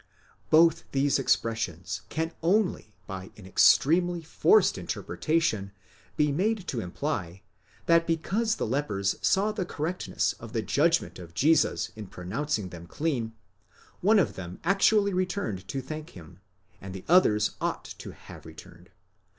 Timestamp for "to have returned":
17.99-18.89